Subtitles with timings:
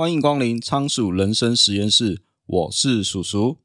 [0.00, 3.58] 欢迎光临仓鼠人生实验室，我是鼠鼠。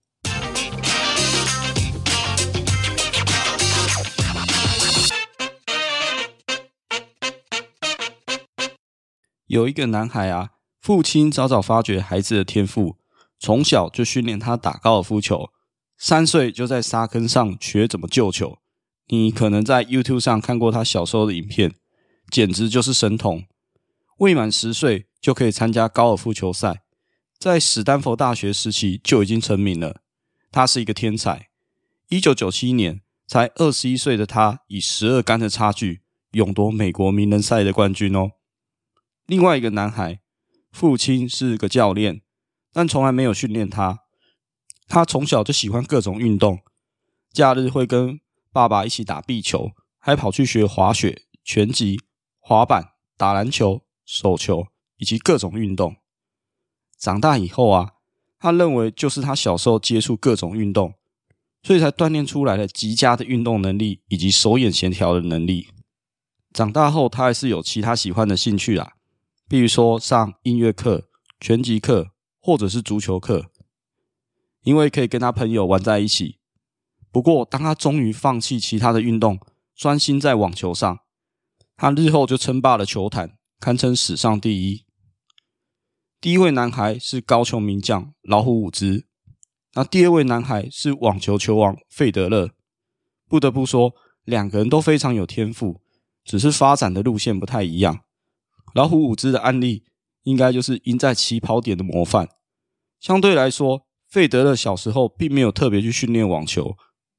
[9.48, 10.50] 有一个男孩啊，
[10.82, 12.98] 父亲早早发觉孩子的天赋，
[13.40, 15.52] 从小就训练他打高尔夫球，
[15.98, 18.58] 三岁就在沙坑上学怎么救球。
[19.08, 21.74] 你可能在 YouTube 上看过他小时候的影片，
[22.30, 23.46] 简直就是神童。
[24.18, 26.84] 未满十岁就可以参加高尔夫球赛，
[27.38, 30.02] 在史丹佛大学时期就已经成名了。
[30.52, 31.50] 他是一个天才。
[32.08, 38.32] 一九九七年，才二十一岁的他，以十二杆的差距勇夺美国名人赛的冠军哦。
[39.26, 40.22] 另外一个男孩，
[40.72, 42.22] 父亲是个教练，
[42.72, 44.02] 但从来没有训练他。
[44.88, 46.60] 他从小就喜欢各种运动，
[47.34, 48.22] 假日会跟
[48.54, 52.00] 爸爸一起打壁球，还跑去学滑雪、拳击、
[52.40, 53.85] 滑板、打篮球。
[54.06, 55.96] 手球以及各种运动。
[56.98, 57.94] 长大以后啊，
[58.40, 60.94] 他认为就是他小时候接触各种运动，
[61.64, 65.68] 所以才锻炼出来了极佳的运动能力以及手眼协调的能力。
[66.54, 68.94] 长大后，他还是有其他喜欢的兴趣啦，
[69.50, 71.10] 比如说上音乐课、
[71.40, 73.52] 拳击课或者是足球课，
[74.62, 76.38] 因为可以跟他朋友玩在一起。
[77.12, 79.40] 不过，当他终于放弃其他的运动，
[79.76, 81.00] 专心在网球上，
[81.76, 83.35] 他日后就称霸了球坛。
[83.60, 84.86] 堪称史上第一。
[86.22, 89.06] 第一位男孩是高球名将老虎伍兹，
[89.74, 92.52] 那第二位男孩是网球球王费德勒。
[93.28, 95.82] 不得不说，两个人都非常有天赋，
[96.24, 98.02] 只是发展的路线不太一样。
[98.74, 99.86] 老虎伍兹的案例
[100.24, 102.30] 应该就是赢在起跑点的模范。
[103.00, 106.76] 相对来说，费德勒小时候并没有特别去训练网球，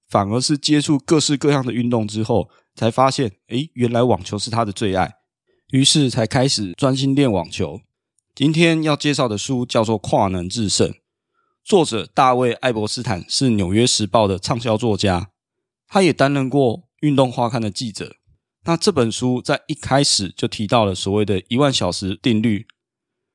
[0.08, 5.12] 反而是接触各式各样的运动之后，才发现，诶，原来网球是他的最爱。
[5.70, 7.80] 于是才开始专心练网球。
[8.34, 10.90] 今天要介绍的书叫做《跨能制胜》，
[11.64, 15.30] 作者大卫·艾伯斯坦是《纽约时报》的畅销作家，
[15.88, 18.14] 他也担任过《运动画刊》的记者。
[18.64, 22.68] 那这本书在一开始就提到了所谓的一万小时定律，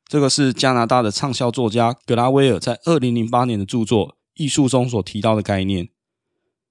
[0.08, 5.90] 这个是加拿大的畅销作家格拉威尔在二零零八年的著作《艺术》中所提到的概念。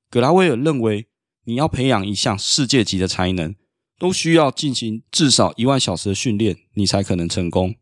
[0.09, 1.09] 格拉威尔认为，
[1.45, 3.55] 你要培养一项世界级的才能。
[4.01, 7.75] 都需要进行至少一万小时的训练，你才可能成功。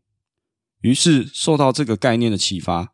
[0.81, 2.93] 于是受到这个概念的启发，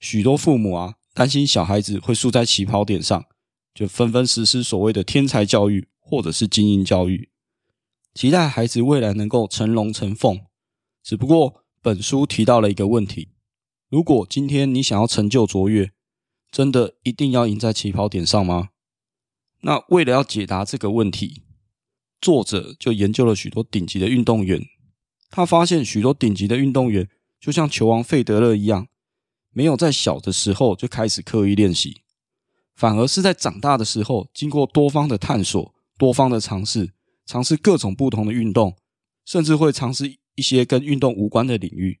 [0.00, 3.26] 许多父母啊担心小孩子会输在起跑点上，
[3.72, 7.30] 就纷纷实施所谓的天才教育或者是精英教育，
[8.12, 10.40] 期待孩子未来能够成龙成凤。
[11.04, 13.28] 只不过本书提到了一个问题：
[13.88, 15.92] 如果今天你想要成就卓越，
[16.50, 18.70] 真的一定要赢在起跑点上吗？
[19.60, 21.44] 那为了要解答这个问题。
[22.20, 24.60] 作者就研究了许多顶级的运动员，
[25.30, 27.08] 他发现许多顶级的运动员
[27.40, 28.88] 就像球王费德勒一样，
[29.52, 32.02] 没有在小的时候就开始刻意练习，
[32.74, 36.92] 反而是在长大的时候，经过多方的探索、多方的尝试，
[37.24, 38.76] 尝试各种不同的运动，
[39.24, 42.00] 甚至会尝试一些跟运动无关的领域，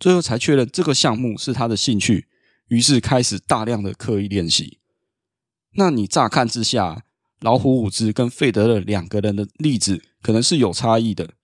[0.00, 2.26] 最后才确认这个项目是他的兴趣，
[2.68, 4.78] 于是开始大量的刻意练习。
[5.74, 7.04] 那你乍看之下，
[7.42, 11.34] 老虎伍兹跟费德勒两个人的例子可能是有差异的，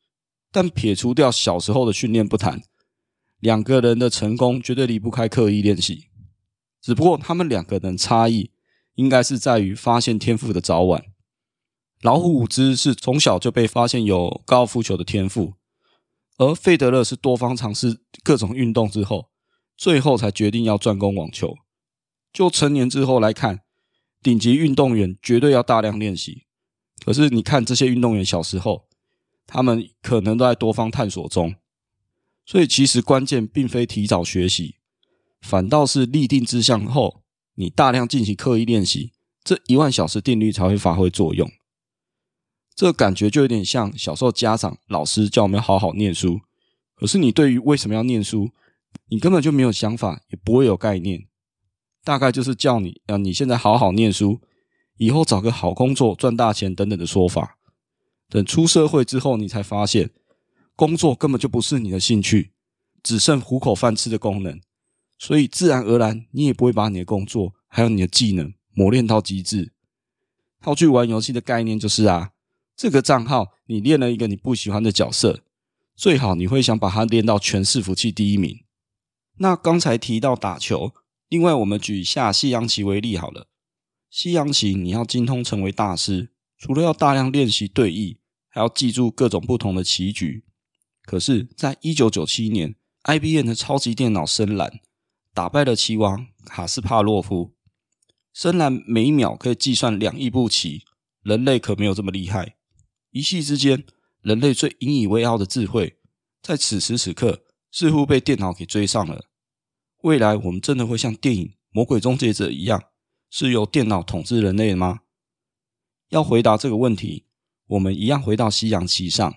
[0.52, 2.62] 但撇除掉小时候的训练不谈，
[3.40, 6.04] 两个人的成功绝对离不开刻意练习。
[6.80, 8.52] 只不过他们两个人差异
[8.94, 11.04] 应该是在于发现天赋的早晚。
[12.02, 15.54] 老虎伍兹是从小就被发现有高尔夫球的天赋，
[16.36, 19.30] 而费德勒是多方尝试各种运动之后，
[19.76, 21.56] 最后才决定要专攻网球。
[22.32, 23.62] 就成年之后来看。
[24.22, 26.44] 顶级运动员绝对要大量练习，
[27.04, 28.88] 可是你看这些运动员小时候，
[29.46, 31.54] 他们可能都在多方探索中，
[32.44, 34.76] 所以其实关键并非提早学习，
[35.40, 37.22] 反倒是立定志向后，
[37.54, 39.12] 你大量进行刻意练习，
[39.44, 41.48] 这一万小时定律才会发挥作用。
[42.74, 46.40] 这感觉就有点像小时候家长、老师叫我们好好念书，
[46.96, 48.50] 可是你对于为什么要念书，
[49.08, 51.27] 你根本就没有想法，也不会有概念。
[52.08, 54.40] 大概就是叫你，啊，你现在好好念书，
[54.96, 57.58] 以后找个好工作赚大钱等等的说法。
[58.30, 60.08] 等出社会之后，你才发现，
[60.74, 62.52] 工作根本就不是你的兴趣，
[63.02, 64.58] 只剩糊口饭吃的功能。
[65.18, 69.74] 所以自然而然，你也不会把你的工作还有你的技能磨练到极致。
[70.62, 72.30] 套句玩游戏的概念就是啊，
[72.74, 75.42] 这个账号你练了一个你不喜欢的角色，
[75.94, 78.60] 最好你会想把它练到全市服器第一名。
[79.40, 80.94] 那刚才提到打球。
[81.28, 83.48] 另外，我们举下西洋棋为例好了。
[84.10, 88.16] 西洋棋你要精通成为大师，除了要大量练习对弈，
[88.48, 90.44] 还要记住各种不同的棋局。
[91.02, 94.80] 可是，在一九九七年，IBM 的超级电脑深蓝
[95.34, 97.54] 打败了棋王卡斯帕洛夫。
[98.32, 100.84] 深蓝每秒可以计算两亿步棋，
[101.22, 102.56] 人类可没有这么厉害。
[103.10, 103.84] 一夕之间，
[104.22, 105.98] 人类最引以为傲的智慧，
[106.40, 109.26] 在此时此刻似乎被电脑给追上了。
[110.02, 112.84] 未来我们真的会像电影《魔鬼终结者》一样，
[113.30, 115.00] 是由电脑统治人类吗？
[116.10, 117.26] 要回答这个问题，
[117.66, 119.34] 我们一样回到西洋棋上。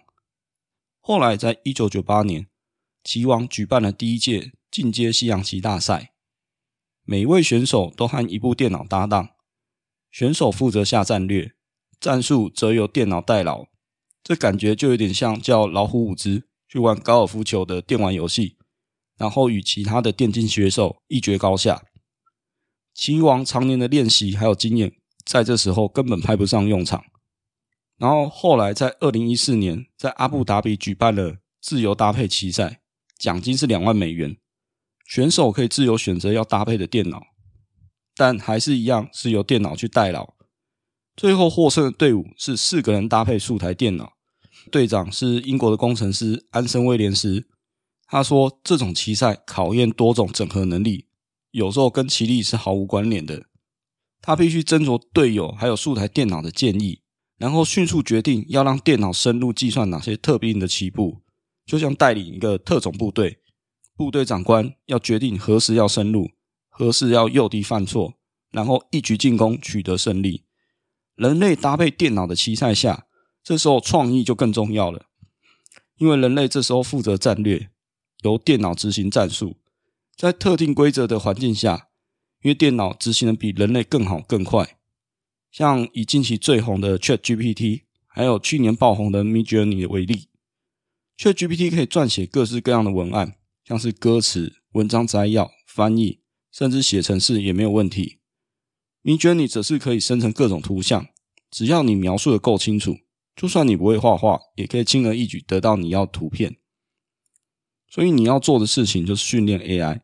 [0.99, 2.45] 后来，在一九九八年，
[3.03, 6.13] 棋王举办了第一届进阶西洋棋大赛，
[7.03, 9.29] 每一位选手都和一部电脑搭档，
[10.11, 11.55] 选手负责下战略，
[11.99, 13.65] 战术则由电脑代劳。
[14.23, 18.57] 这感觉就有点像叫老虎伍兹去玩高尔夫球的电玩游戏，
[19.21, 21.83] 然后与其他的电竞选手一决高下。
[22.95, 24.93] 棋王常年的练习还有经验。
[25.23, 27.03] 在这时候根本派不上用场，
[27.97, 32.81] 然后后来在二零一四年在阿布达比举办了自由搭配棋赛，
[33.19, 34.35] 奖金是两万美元，
[35.05, 37.21] 选手可以自由选择要搭配的电脑，
[38.15, 40.33] 但还是一样是由电脑去代劳。
[41.15, 44.13] 最后获胜的队伍是四个人搭配数台电脑，
[44.71, 47.47] 队长是英国的工程师安森威廉斯。
[48.11, 51.05] 他说这种棋赛考验多种整合能力，
[51.51, 53.45] 有时候跟棋力是毫无关联的。
[54.21, 56.99] 他必须斟酌队友还有数台电脑的建议，
[57.37, 61.21] 然后迅速决定要让电脑深入计算哪些特定的棋步，
[61.65, 63.39] 就像带领一个特种部队，
[63.95, 66.31] 部队长官要决定何时要深入，
[66.67, 68.15] 何时要诱敌犯错，
[68.51, 70.43] 然后一举进攻取得胜利。
[71.15, 73.05] 人类搭配电脑的棋赛下，
[73.41, 75.05] 这时候创意就更重要了，
[75.95, 77.69] 因为人类这时候负责战略，
[78.21, 79.57] 由电脑执行战术，
[80.15, 81.89] 在特定规则的环境下。
[82.43, 84.79] 因为电脑执行的比人类更好更快，
[85.51, 90.29] 像以近期最红的 ChatGPT，还有去年爆红的 Midjourney 为例
[91.19, 96.21] ，ChatGPT 可以撰写各式各样的文案，像是歌词、文章摘要、翻译，
[96.51, 98.17] 甚至写程式也没有问题。
[99.03, 101.09] Midjourney 则是可以生成各种图像，
[101.51, 102.97] 只要你描述的够清楚，
[103.35, 106.57] 就算你不会画画，也可以轻而易举得到你要图片。
[107.91, 110.01] 所以你要做的事情就是训练 AI。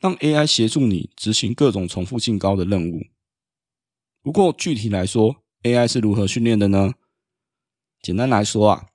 [0.00, 3.04] 让 AI 协助你执行各种重复性高的任务。
[4.22, 6.92] 不过具体来说，AI 是如何训练的呢？
[8.02, 8.88] 简单来说啊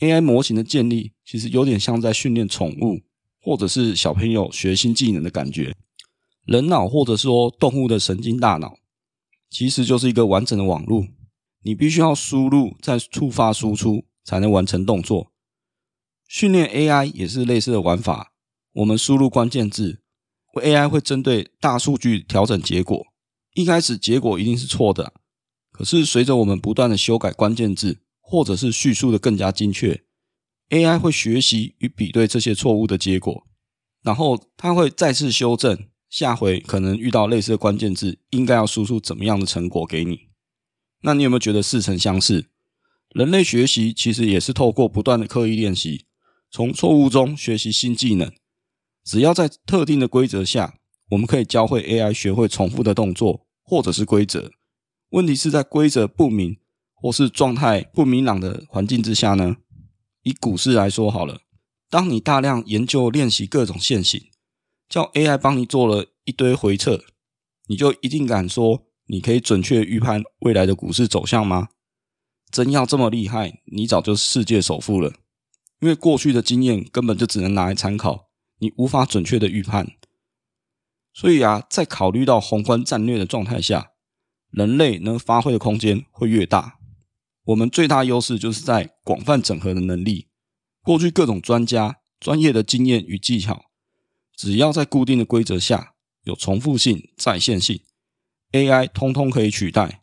[0.00, 3.02] ，AI 模型的建立其实有点像在训练宠物，
[3.40, 5.76] 或者是小朋友学新技能的感觉。
[6.44, 8.78] 人脑或者说动物的神经大脑，
[9.48, 11.06] 其实就是一个完整的网络。
[11.62, 15.30] 你必须要输入再触发输出，才能完成动作。
[16.28, 18.32] 训练 AI 也是类似的玩法。
[18.74, 20.02] 我们输入关键字。
[20.54, 23.06] AI 会针对大数据调整结果，
[23.54, 25.12] 一开始结果一定是错的，
[25.70, 30.02] 可是随着我们不断的修改关键字，或者是叙述的更加精确
[30.70, 33.46] ，AI 会学习与比对这些错误的结果，
[34.02, 35.78] 然后它会再次修正，
[36.10, 40.22] 下回可能遇到类似的关键字，应该要输出怎么样的成果给你。
[41.02, 42.46] 那你有没有觉得似曾相识？
[43.10, 46.06] 人类学习其实也是透过不断的刻意练习，
[46.50, 48.32] 从错误中学习新技能。
[49.04, 50.78] 只要在特定的规则下，
[51.10, 54.50] 我们可以教会 AI 学会重复的动作，或者是规则。
[55.10, 56.58] 问题是在规则不明
[56.94, 59.56] 或是状态不明朗的环境之下呢？
[60.22, 61.40] 以股市来说好了，
[61.88, 64.20] 当你大量研究练习各种线型，
[64.88, 67.02] 叫 AI 帮你做了一堆回测，
[67.68, 71.68] 你就一定敢说你可以准确预判未来的股市走向吗？
[72.50, 75.14] 真要这么厉害，你早就世界首富了。
[75.80, 78.28] 因为过去的经验根本就只能拿来参考。
[78.60, 79.92] 你无法准确的预判，
[81.12, 83.92] 所以啊，在考虑到宏观战略的状态下，
[84.50, 86.80] 人类能发挥的空间会越大。
[87.44, 90.26] 我们最大优势就是在广泛整合的能力。
[90.82, 93.66] 过去各种专家专业的经验与技巧，
[94.36, 95.94] 只要在固定的规则下
[96.24, 97.80] 有重复性、再现性
[98.50, 100.02] ，AI 通通可以取代。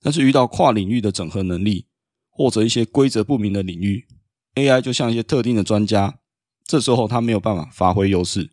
[0.00, 1.86] 但是遇到跨领域的整合能力，
[2.28, 4.08] 或者一些规则不明的领域
[4.54, 6.20] ，AI 就像一些特定的专家。
[6.64, 8.52] 这时候他没有办法发挥优势，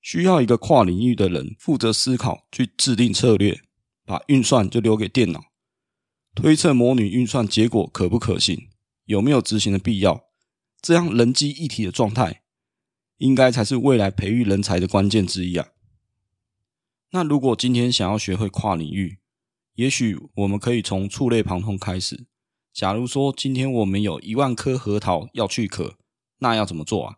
[0.00, 3.60] 需要一个跨领域的人负责思考，去制定策略，
[4.04, 5.44] 把运算就留给电脑，
[6.34, 8.68] 推测模拟运算结果可不可行，
[9.04, 10.24] 有没有执行的必要，
[10.80, 12.42] 这样人机一体的状态，
[13.18, 15.68] 应该才是未来培育人才的关键之一啊。
[17.10, 19.18] 那如果今天想要学会跨领域，
[19.74, 22.26] 也许我们可以从触类旁通开始。
[22.78, 25.96] 假如说今天我们有一万颗核桃要去壳。
[26.38, 27.16] 那要怎么做啊？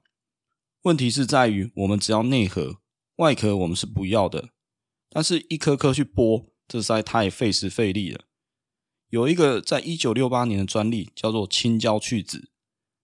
[0.85, 2.79] 问题是在于，我们只要内核，
[3.17, 4.49] 外壳我们是不要的。
[5.11, 8.25] 但是一颗颗去剥，这实在太费时费力了。
[9.11, 12.50] 有一个在一九六八年的专利叫做青椒去籽，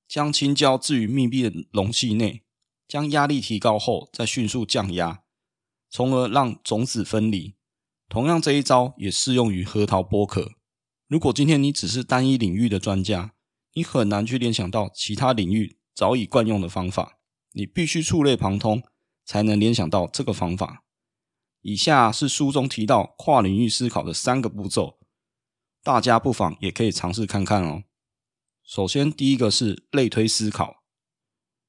[0.09, 2.41] 将青椒置于密闭的容器内，
[2.89, 5.25] 将压力提高后再迅速降压，
[5.91, 7.53] 从而让种子分离。
[8.09, 10.53] 同样，这一招也适用于核桃剥壳。
[11.09, 13.35] 如果今天你只是单一领域的专家，
[13.75, 17.21] 你很难去联想到其他领域早已惯用的方法，
[17.53, 18.83] 你必须触类旁通，
[19.25, 20.85] 才能联想到这个方法。
[21.63, 24.99] 以下是书中提到跨领域思考的三个步骤，
[25.85, 27.85] 大家不妨也可以尝试看看哦。
[28.65, 30.83] 首先，第一个是类推思考，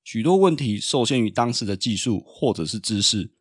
[0.03, 3.35] 许多问题受限于当时的技术或者是知识，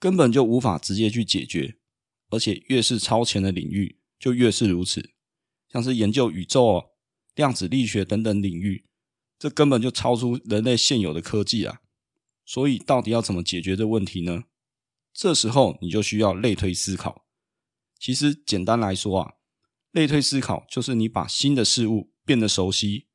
[0.00, 1.78] 根本就无法直接去解决，
[2.30, 5.14] 而且越是超前的领域，就越是如此。
[5.70, 6.90] 像是研究宇宙、
[7.34, 8.84] 量子力学等等领域，
[9.38, 11.80] 这根本就超出人类现有的科技啊！
[12.44, 14.44] 所以，到底要怎么解决这问题呢？
[15.12, 17.26] 这时候你就需要类推思考。
[17.98, 19.34] 其实，简单来说啊，
[19.92, 23.06] 类推思考就是你把新的事物变得熟悉，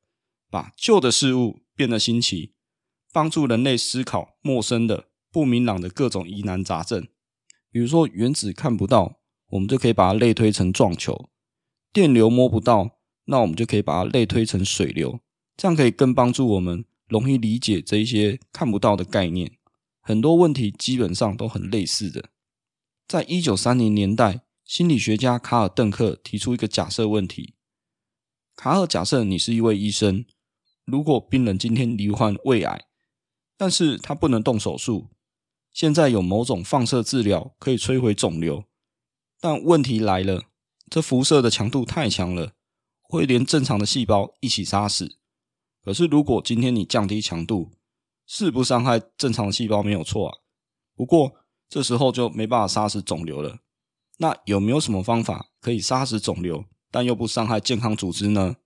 [0.50, 2.54] 把旧的事物变得新奇，
[3.12, 7.08] 帮助人类思考陌生的、不明朗的各种疑难杂症。
[7.70, 11.30] 比如说，原子看不到，我们就可以把它类推成撞球。
[11.94, 15.20] 电流摸不到，那我们就可以把它类推成水流，
[15.56, 19.52] 这样可以更帮助我们容易理解这一些看不到的概念。
[20.00, 22.30] 很多问题基本上都很类似的。
[23.06, 27.54] 在一九三零年代，心理学家卡尔邓克提出一个假设问题：
[28.56, 30.24] 卡尔假设你是一位医生，
[30.84, 32.86] 如果病人今天罹患胃癌，
[33.56, 35.10] 但是他不能动手术，
[35.72, 38.64] 现在有某种放射治疗可以摧毁肿瘤，
[39.40, 40.42] 但问题来了。
[40.90, 42.52] 这辐射的强度太强了，
[43.02, 45.18] 会连正常的细胞一起杀死。
[45.82, 47.72] 可是，如果今天你降低强度，
[48.26, 50.38] 是不伤害正常的细胞没有错啊。
[50.94, 51.32] 不过，
[51.68, 53.58] 这时候就没办法杀死肿瘤了。
[54.18, 58.56] 那有没有什么方法可以杀死肿瘤，但又不伤害健康组织呢？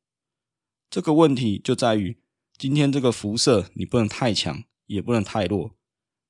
[0.91, 2.23] 这个问题就在于，
[2.57, 5.75] 今天这个辐射你不能太强，也不能太弱。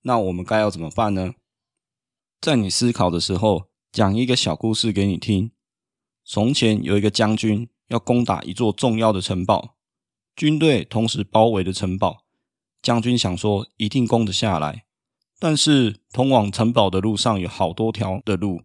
[0.02, 1.34] 那我们该要怎么办呢？
[2.40, 5.50] 在你思考的时候，讲一个小故事给你听。
[6.30, 9.78] 从前有一个将军要攻打一座重要的城堡，
[10.36, 12.26] 军队同时包围了城堡。
[12.82, 14.84] 将军想说一定攻得下来，
[15.38, 18.60] 但是通往城堡的路上有好多条的路，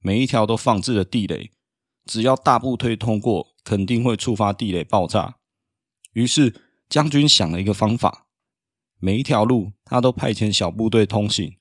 [0.00, 1.52] 每一条都放置了地雷，
[2.04, 5.36] 只要大部队通过，肯定会触发地雷爆炸。
[6.14, 8.26] 于是将军想了一个方法，
[8.98, 11.56] 每一条路他都派遣小部队通行，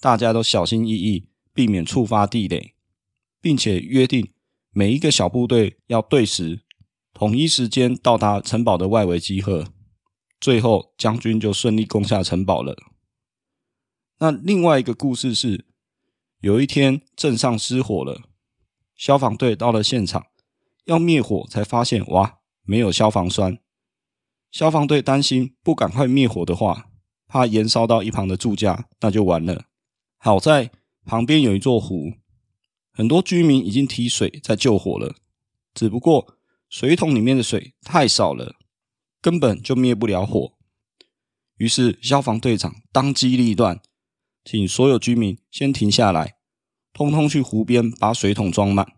[0.00, 2.74] 大家都小心翼翼，避免触发地雷，
[3.42, 4.32] 并且约定。
[4.78, 6.62] 每一个小部队要对时，
[7.12, 9.72] 统一时间到达城堡的外围集合。
[10.40, 12.76] 最后，将军就顺利攻下城堡了。
[14.20, 15.66] 那另外一个故事是，
[16.42, 18.22] 有一天镇上失火了，
[18.94, 20.26] 消防队到了现场，
[20.84, 23.58] 要灭火，才发现哇，没有消防栓。
[24.52, 26.86] 消防队担心不赶快灭火的话，
[27.26, 29.64] 怕延烧到一旁的住家，那就完了。
[30.18, 30.70] 好在
[31.04, 32.12] 旁边有一座湖。
[32.98, 35.14] 很多居民已经提水在救火了，
[35.72, 36.36] 只不过
[36.68, 38.56] 水桶里面的水太少了，
[39.22, 40.54] 根本就灭不了火。
[41.58, 43.80] 于是消防队长当机立断，
[44.44, 46.38] 请所有居民先停下来，
[46.92, 48.94] 通通去湖边把水桶装满。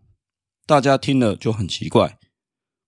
[0.65, 2.19] 大家听了就很奇怪。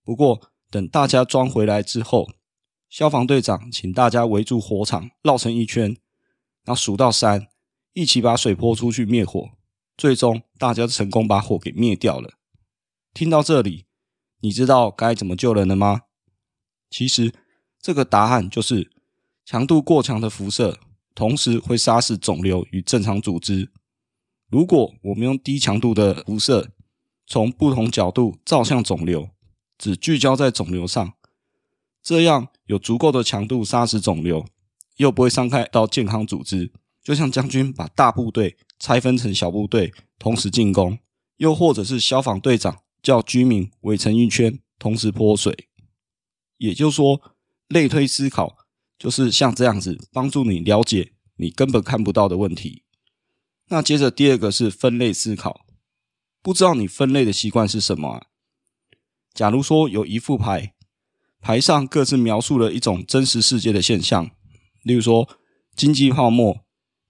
[0.03, 2.31] 不过等大家装回来之后，
[2.89, 5.89] 消防队长请大家围住火场，绕成一圈，
[6.65, 7.49] 然后数到三，
[7.93, 9.51] 一起把水泼出去灭火。
[9.97, 12.35] 最终，大家成功把火给灭掉了。
[13.15, 13.85] 听到这里，
[14.41, 16.03] 你知道该怎么救人了吗？
[16.91, 17.33] 其实，
[17.81, 18.91] 这个答案就是：
[19.45, 20.79] 强度过强的辐射，
[21.15, 23.71] 同时会杀死肿瘤与正常组织。
[24.49, 26.73] 如果我们用低强度的辐射，
[27.27, 29.31] 从不同角度照向肿瘤，
[29.79, 31.15] 只聚焦在肿瘤上，
[32.03, 34.45] 这样有足够的强度杀死肿瘤，
[34.97, 36.73] 又不会伤害到健康组织。
[37.03, 40.99] 就像将军把大部队拆分成小部队，同时进攻；
[41.37, 45.69] 又或者是消防队长叫居民围成一圈，同时泼水。
[46.59, 47.23] 也就是说，
[47.69, 48.57] 类推思考
[48.99, 52.83] 就是像这样子，帮助你了解你根本看不到的问题。
[53.69, 55.65] 那接着第二个是分类思考，
[56.43, 58.27] 不知道你分类的习惯是什么啊？
[59.33, 60.75] 假如说有一副牌，
[61.41, 64.33] 牌上各自描述了一种真实世界的现象，
[64.83, 65.29] 例如说
[65.77, 66.65] 经济泡沫。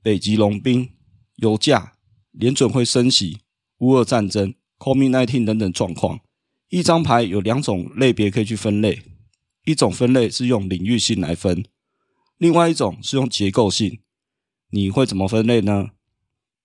[0.05, 0.97] 北极融冰、
[1.43, 1.95] 油价、
[2.31, 3.41] 联准会升息、
[3.79, 6.21] 乌俄战争、COVID-19 等等状况，
[6.69, 9.03] 一张牌有两种类别可以去分类，
[9.65, 11.65] 一种分类是用领域性来分，
[12.39, 14.01] 另外一种是用结构性。
[14.71, 15.91] 你会怎么分类呢？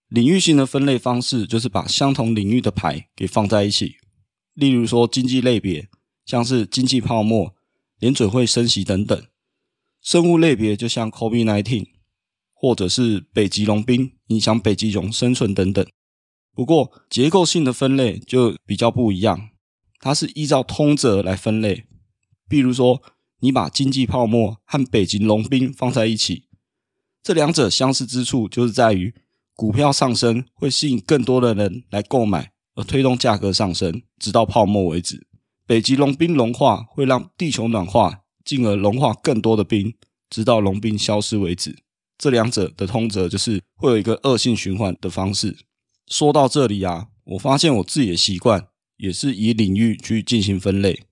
[0.10, 3.96] 领域性的分类方式就是把相同领域的牌给放在一起，
[4.54, 5.90] 例如说经济类别，
[6.24, 7.56] 像是经济泡沫、
[7.98, 9.24] 联准会升息等等；
[10.02, 11.88] 生物类别就像 COVID-19。
[12.60, 15.86] 或者是北极龙冰影响北极熊生存等等。
[16.54, 19.50] 不过结构性的分类就比较不一样，
[20.00, 21.86] 它是依照通则来分类。
[22.50, 23.02] 比如说，
[23.42, 26.46] 你把经济泡沫和北极龙冰放在一起，
[27.22, 29.14] 这两者相似之处就是在于
[29.56, 35.28] 股票上升会吸引更多的人来购买，而推动价格上升，直到泡沫为止。
[35.66, 39.94] 北极龙冰融化会让地球暖化，进而融化更多的冰，
[40.30, 41.84] 直到融冰消失为止。
[42.18, 45.58] 这两者的通则就是会有一个恶性循环的方式。
[46.08, 51.04] 说到这里啊，我发现我自己的习惯也是以领域去进行分类，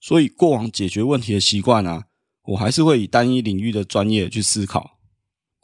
[0.00, 2.06] 所以过往解决问题的习惯啊，
[2.44, 4.98] 我还是会以单一领域的专业去思考。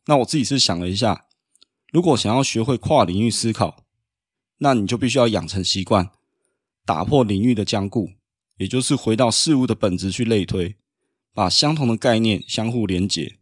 [0.06, 1.26] 那我自己是想了一下，
[1.92, 3.84] 如果想要学会跨领域思考，
[4.58, 6.10] 那你就必须要养成习惯。
[6.84, 8.10] 打破领域的僵固，
[8.58, 10.76] 也就是回到事物的本质去类推，
[11.32, 13.38] 把相同的概念相互连结。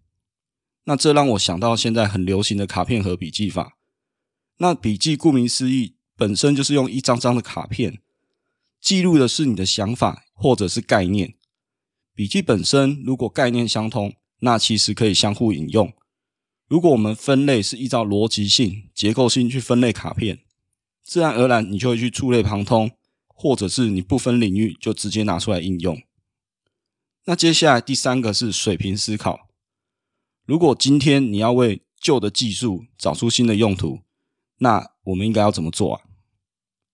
[0.84, 3.76] 那这让我想到现在很流行的卡片和笔记法。
[4.58, 8.00] 那笔记顾名思义，本身就是用一张张的卡片
[8.80, 11.34] 记录的是你的想法或者是概念。
[12.14, 15.92] 笔记本身如果概念相通，那其实可以相互引用。
[16.68, 20.40] 如果我们分类是依照逻辑性、结构性去分类卡片，
[21.02, 22.90] 自然而然你就会去触类旁通。
[23.34, 26.00] 或者是你不分领域就直接拿出来应用。
[27.24, 29.48] 那接下来第三个是水平思考。
[30.44, 34.00] 如果今天你要为旧的技术找出新的用途，
[34.58, 36.02] 那我们应该要怎么做啊？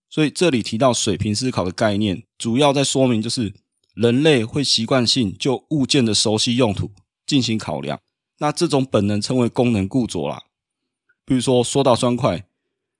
[0.09, 3.53] 所以这里提到水平思考的概念，主要在说明就是
[3.93, 6.91] 人类会习惯性就物件的熟悉用途
[7.25, 7.99] 进行考量。
[8.39, 10.43] 那这种本能称为功能固着啦。
[11.25, 12.47] 比如说说到砖块，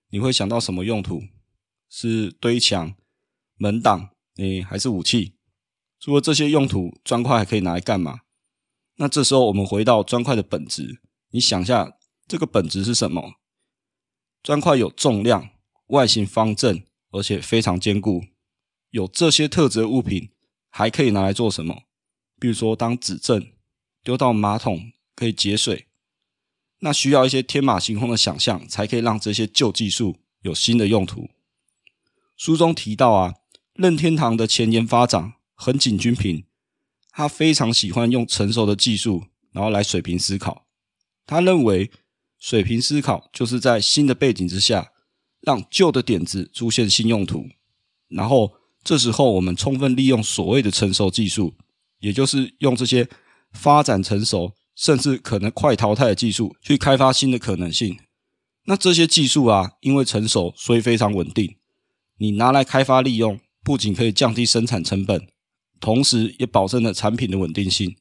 [0.09, 1.23] 你会想到什么用途？
[1.89, 2.95] 是堆墙？
[3.57, 5.33] 门挡，诶，还是武器？
[5.99, 8.21] 除了这些用途，砖块还可以拿来干嘛？
[8.99, 11.01] 那这时候我们回到砖块的本质，
[11.31, 13.33] 你想一下，这个本质是什么？
[14.43, 15.49] 砖块有重量，
[15.87, 18.23] 外形方正，而且非常坚固。
[18.91, 20.31] 有这些特质的物品，
[20.69, 21.83] 还可以拿来做什么？
[22.39, 23.51] 比如说当指正，
[24.03, 25.87] 丢到马桶可以节水。
[26.79, 31.29] 那需要一些天马行空的想象，才可以让这些旧技术有新的用途。
[32.37, 33.35] 书中提到啊。
[33.75, 36.43] 任天堂的前沿发展横井军平，
[37.11, 40.65] 他非常喜欢用成熟的技术，然后来水平思考。
[41.25, 41.91] 他认为，
[42.39, 44.91] 水平思考就是在新的背景之下，
[45.41, 47.45] 让旧的点子出现新用途。
[48.07, 51.53] 然后这时候，我们充分利用所谓的成熟技术，
[51.99, 53.07] 也就是用这些
[53.51, 57.99] 发展成熟甚至可能快淘汰的技术，去开发新的可能性。
[58.65, 61.57] 那这些技术啊，因为成熟，所以非常稳定。
[62.17, 63.39] 你拿来开发利用。
[63.61, 65.27] 不仅可以降低生产成本，
[65.79, 67.95] 同时也保证了产品的稳定性。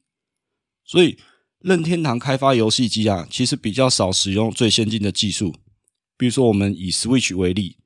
[0.83, 1.17] 所以，
[1.59, 5.55] 任天堂开发游戏机啊，其实比较少使用最先进的技术。
[6.17, 7.77] 比如说，我们以 Switch 为例，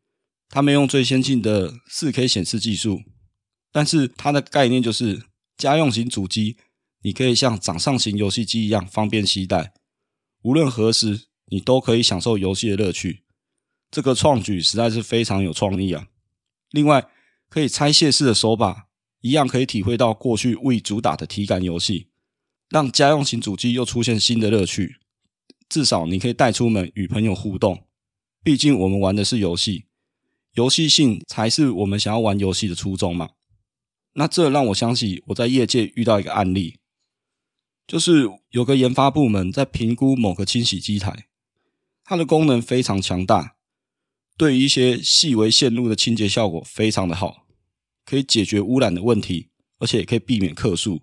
[0.49, 3.01] 他们用最先进的 4K 显示技术，
[3.71, 5.23] 但是它的概念就是
[5.57, 6.57] 家用型主机，
[7.01, 9.73] 你可以像掌上型游戏机一样方便携带，
[10.43, 13.23] 无论何时你都可以享受游戏的乐趣。
[13.91, 16.07] 这个创举实在是非常有创意啊！
[16.71, 17.07] 另外，
[17.49, 18.87] 可以拆卸式的手把，
[19.23, 22.09] 一样可以体会到过去未主打的体感游戏，
[22.69, 24.97] 让家用型主机又出现新的乐趣。
[25.69, 27.85] 至少你可以带出门与朋友互动，
[28.43, 29.85] 毕竟我们玩的是游戏，
[30.55, 33.29] 游戏性才是我们想要玩游戏的初衷嘛。
[34.15, 36.79] 那这让我想起我在业界遇到一个案例，
[37.87, 41.27] 就是有个研发部门在评估某个清洗机台，
[42.03, 43.55] 它的功能非常强大，
[44.37, 47.42] 对于一些细微线路的清洁效果非常的好。
[48.05, 51.01] 可以解决污染的问题，而且也可以避免客诉。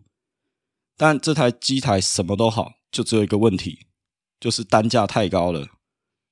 [0.96, 3.86] 但这台机台什么都好，就只有一个问题，
[4.38, 5.68] 就是单价太高了。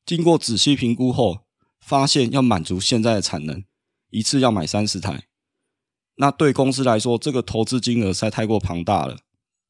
[0.04, 1.46] 经过仔细评估后，
[1.80, 3.64] 发现要满足现在的产能，
[4.10, 5.24] 一次要买三十台。
[6.16, 9.20] 那对公司来说，这个投资金额实在太过庞大了。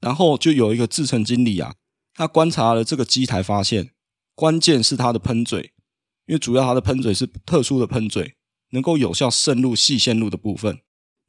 [0.01, 1.75] 然后就有一个制程经理啊，
[2.15, 3.93] 他观察了这个机台，发现
[4.35, 5.73] 关键是它的喷嘴，
[6.27, 8.37] 因为主要它的喷嘴是特殊的喷嘴，
[8.71, 10.81] 能够有效渗入细线路的部分。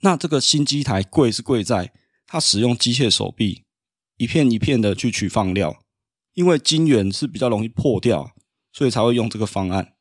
[0.02, 1.92] 那这个新机台贵是贵在
[2.26, 3.64] 它使用机械手臂，
[4.18, 5.84] 一片一片的去取放料，
[6.36, 8.34] 因为晶圆是比较容易破掉，
[8.72, 9.96] 所以才会用这个方案。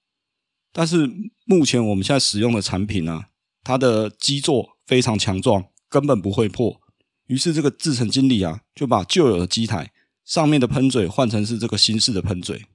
[0.72, 1.10] 但是
[1.46, 3.30] 目前我们现在使用的产品啊，
[3.64, 6.80] 它的基座非常强壮，根本不会破。
[7.26, 9.90] 于是这个制程经理啊，就把旧有的机台
[10.24, 12.66] 上面的喷嘴换成是这个新式的喷嘴，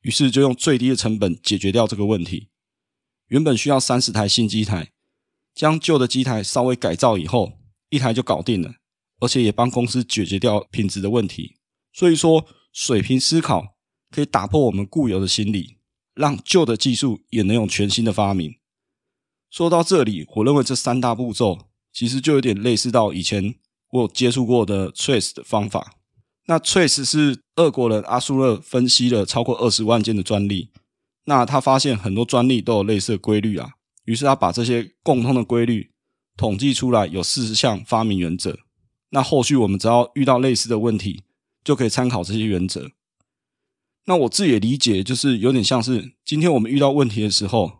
[0.00, 2.48] 于是就用最低的成本解决掉这个问题。
[3.28, 4.93] 原本需要三十台新机台。
[5.54, 7.52] 将旧的机台稍微改造以后，
[7.90, 8.74] 一台就搞定了，
[9.20, 11.56] 而且也帮公司解决掉品质的问题。
[11.92, 13.76] 所以说，水平思考
[14.10, 15.76] 可以打破我们固有的心理，
[16.14, 18.56] 让旧的技术也能有全新的发明。
[19.48, 23.54] 说到这里，我认为这三大步骤其实就有点类似到以前
[23.90, 25.94] 我有接触过的 Trace 的方法。
[26.46, 30.70] 那 Trace 是俄国人阿苏勒分析了超过二十万件的专利，
[31.26, 35.90] 那他发现很多专利都有类似的规律啊，于是他把这些共通的规律
[36.36, 38.58] 统计出来，有四十项发明原则。
[39.10, 41.24] 那后续我们只要遇到类似的问题，
[41.62, 42.90] 就可以参考这些原则。
[44.06, 47.72] 那我自己的理解就是有点像是今天我们遇到问题的时候，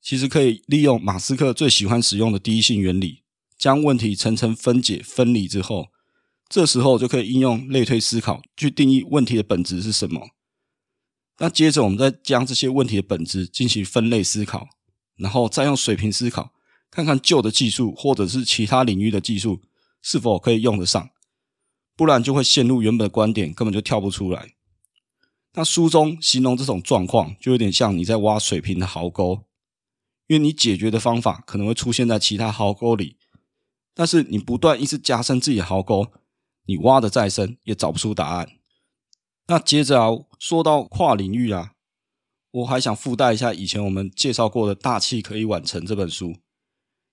[0.00, 3.22] 其实可以利用马斯克最喜欢使用的第一性原理，
[3.58, 5.88] 将问题层层分解分离之后，
[6.48, 10.28] 这时候就可以应用类推思考去定义问题的本质是什么。
[11.38, 14.68] 那接着我们再将这些问题的本质进行分类思考，
[15.16, 16.52] 然后再用水平思考，
[16.90, 19.62] 看看旧的技术或者是其他领域的技术
[20.02, 21.10] 是否可以用得上，
[21.96, 24.54] 不然就会陷入原本的观点，根本就跳不出来。
[25.54, 29.44] 那书中形容这种状况，就有点像你在挖水平的壕沟，
[30.26, 33.16] 因为你解决的方法可能会出现在其他壕沟里，
[33.94, 36.08] 但是你不断一直加深自己的壕沟，
[36.66, 38.48] 你挖的再深也找不出答案。
[39.46, 40.08] 那接着啊，
[40.40, 41.73] 说到跨领域啊，
[42.54, 46.36] 我还想附带一下以前我们介绍过的《大器可以晚成》这本书，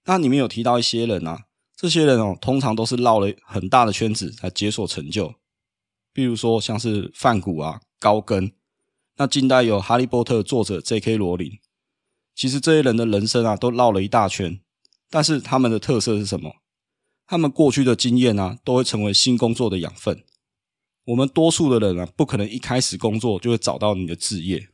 [0.05, 5.33] 那里面有提到一些人啊，这些人哦，通常都是绕了很大的圈子才解锁成就，
[6.13, 7.81] 比如说像是梵谷啊。
[7.99, 8.51] 高更，
[9.17, 11.17] 那近代有《哈利波特》作者 J.K.
[11.17, 11.59] 罗琳，
[12.33, 14.59] 其实这些人的人生啊，都绕了一大圈，
[15.07, 16.51] 但是他们的特色是什么？
[17.27, 20.23] 他们过去的经验啊，都会成为新工作的养分。
[21.05, 24.67] 我们多数的人啊，不可能一开始工作就会找到你的志业，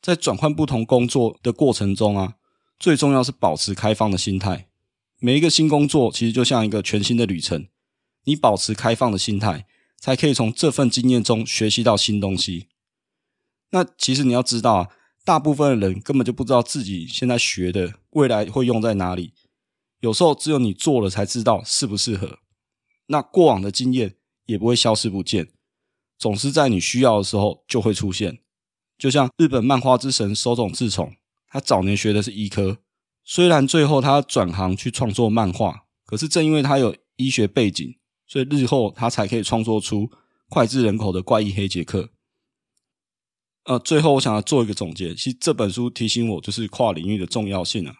[0.00, 2.34] 在转换不同工作的过程中啊，
[2.78, 4.68] 最重要是保持开放的心态。
[5.20, 7.68] 每一个新工作其实就像一个全新的旅程，
[8.24, 9.66] 你保持开放的心态。
[10.00, 12.68] 才可以从这份经验中学习到新东西。
[13.70, 14.88] 那其实你要知道啊，
[15.24, 19.32] 大部分的人根本就不知道自己现在学的未来会用在哪里。
[19.98, 22.38] 有时候只有你做了才知道适不适合。
[23.06, 24.14] 那过往的经验
[24.46, 25.48] 也不会消失不见，
[26.16, 28.38] 总是在你需要的时候就会出现。
[28.98, 31.14] 就像日本漫画之神手冢治虫，
[31.48, 32.78] 他早年学的是医科，
[33.24, 37.94] 虽然最后他转行去创作漫画，可是正因为他有医学背景。
[38.30, 40.10] 所以日后他才可以创作出
[40.50, 42.10] 脍炙人口的怪异黑杰克。
[43.64, 47.94] 呃，最后我想要做一个总结，其实这本书提醒我，就是跨领域的重要性啊。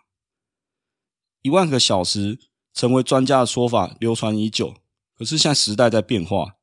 [1.40, 2.38] 一万个小时
[2.74, 4.74] 成为专家的说法流传已久，
[5.16, 6.56] 可是现在时代在变化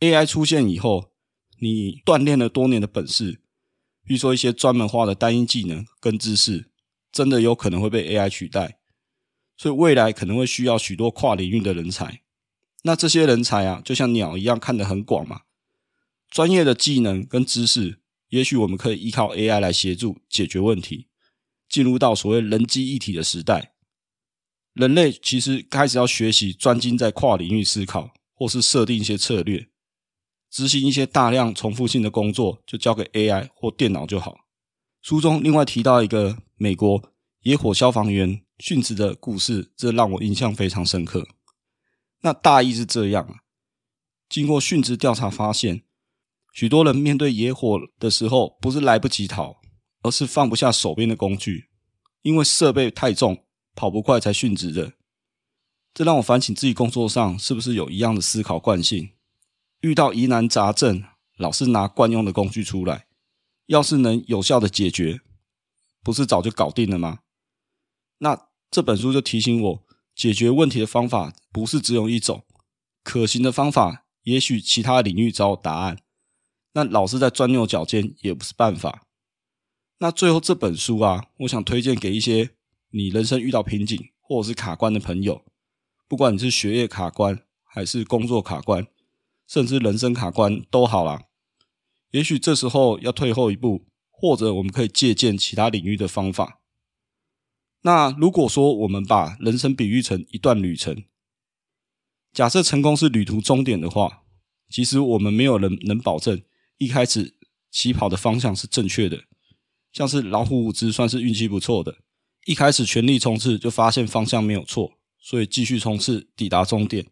[0.00, 1.12] ，AI 出现以后，
[1.60, 3.40] 你锻炼了多年的本事，
[4.10, 6.68] 比如说一些专门化的单一技能跟知识，
[7.12, 8.80] 真的有可能会被 AI 取代，
[9.56, 12.20] 所以未来可能会需要许多跨领域的人才。
[12.82, 15.42] 那这些人才啊，就像鸟一样看得很广嘛。
[16.28, 21.06] 专业的技能跟知识，也许我们可以依靠 AI 来协助解决问题，
[21.68, 23.74] 进入到所谓人机一体的时代。
[24.72, 29.68] 人类其实开始要学习专精在跨领域思考，或是设定一些策略，
[30.50, 34.36] 执行一些大量重复性的工作，就交给 AI 或电脑就好。
[35.00, 37.02] 书中另外提到一个美国
[37.42, 41.26] 野火消防员殉职的故事，这让我印象非常深刻。
[42.22, 43.38] 那大意是这样，
[44.28, 45.84] 经过殉职调查发现，
[46.52, 49.56] 许多人面对野火的时候，不是来不及逃，
[50.02, 51.70] 而是放不下手边的工具，
[52.22, 54.92] 因为设备太重，跑不快才殉职的。
[55.94, 59.10] 这让我反省自己工作上是不是有一样的思考惯性，
[59.80, 61.04] 遇到疑难杂症，
[61.36, 63.06] 老是拿惯用的工具出来，
[63.66, 65.20] 要是能有效的解决，
[66.02, 67.20] 不是早就搞定了吗？
[68.18, 69.86] 那这本书就提醒我。
[70.12, 72.44] 解决问题的方法不是只有一种，
[73.02, 75.96] 可行的方法也许其他领域找答案，
[76.74, 79.06] 那老是在钻牛角尖也不是办法。
[80.00, 82.50] 那最后这本书啊，我想推荐给一些
[82.90, 85.42] 你人生遇到瓶颈或者是卡关的朋友，
[86.06, 88.86] 不管你是学业卡关，还是工作卡关，
[89.50, 91.24] 甚至人生卡关都好啦。
[92.12, 96.60] 也许这时候要退后一步，或者我们可以借鉴其他领域的方法。
[97.82, 101.02] 那如果说我们把人生比喻成一段旅程，
[102.32, 104.22] 假设成功是旅途终点的话，
[104.68, 106.40] 其实我们没有人能保证
[106.78, 107.36] 一开始
[107.72, 109.24] 起跑的方向是正确的。
[109.90, 111.96] 像是老虎伍兹算是运气不错的，
[112.44, 117.06] 一开始全力冲刺就发现方向没有错，所以继续冲刺抵达终点。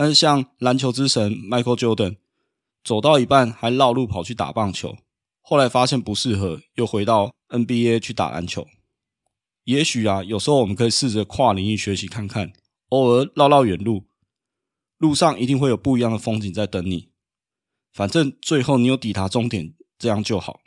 [0.00, 2.16] 但是像篮球之神 Michael Jordan，
[2.82, 4.96] 走到一半还绕路跑去打棒球，
[5.42, 8.66] 后来发现不适合，又回到 NBA 去打篮球。
[9.64, 12.50] 也许啊，有时候我们可以试着跨领域学习看看，
[12.88, 14.04] 偶尔绕绕远路，
[14.96, 17.10] 路上一定会有不一样的风景在等你。
[17.92, 20.60] 反正最后你有抵达终点，这样就好。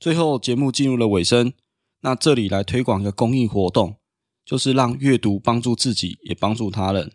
[0.00, 1.52] 最后，节目进入了尾声，
[2.00, 3.98] 那这里来推广一个公益活动，
[4.44, 7.12] 就是让阅读帮助自己，也帮助他人。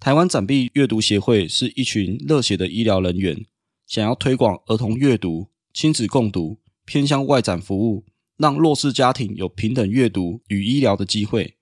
[0.00, 3.46] 台湾展臂阅读协会是一群热血的医疗人员，
[3.86, 8.04] 想要推广儿童阅读、亲子共读、偏向外展服务，
[8.36, 11.56] 让弱势家庭有平等阅读与医疗的机会。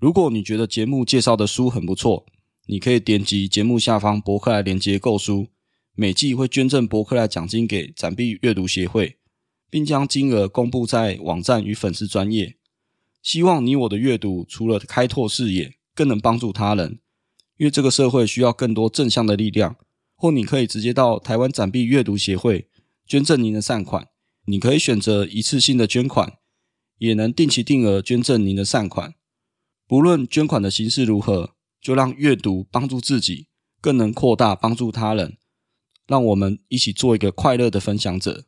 [0.00, 2.24] 如果你觉得节目介绍的书很不错，
[2.66, 5.48] 你可以点击节目下方博客来连接购书，
[5.94, 9.16] 每季会捐赠博客来奖金给展臂阅读协会，
[9.68, 12.56] 并将金额公布在网站与粉丝专业。
[13.22, 17.00] 希望你我的阅读除了开拓视野，更能帮助他人。
[17.58, 19.76] 因为这个社会需要更多正向的力量，
[20.16, 22.68] 或你可以直接到台湾展币阅读协会
[23.06, 24.08] 捐赠您的善款。
[24.46, 26.38] 你可以选择一次性的捐款，
[26.96, 29.14] 也能定期定额捐赠您的善款。
[29.86, 33.48] 不论捐款的形式如何，就让阅读帮助自己，
[33.80, 35.36] 更能扩大帮助他人。
[36.06, 38.46] 让我们一起做一个快乐的分享者。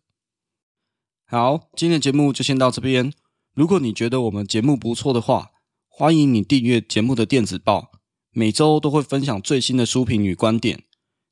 [1.26, 3.12] 好，今天的节目就先到这边。
[3.54, 5.50] 如果你觉得我们节目不错的话，
[5.88, 7.99] 欢迎你订阅节目的电子报。
[8.32, 10.84] 每周都会分享最新的书评与观点，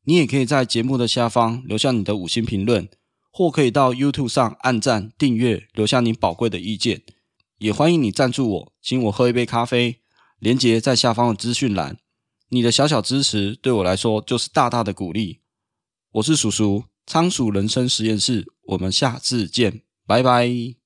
[0.04, 2.88] 你也可以在节目的下方留下你的五星评论，
[3.30, 7.02] 或可以到 YouTube 上按赞、订阅，留下你宝贵的意见。
[7.58, 10.00] 也欢迎你赞助我，请我喝一杯咖啡，
[10.38, 11.98] 连结在下方的资讯栏。
[12.50, 15.40] 你的小小支持对我来说就是大大的鼓励。
[16.12, 20.77] 我是叔叔，仓鼠人生实验室，我们下次见，拜拜。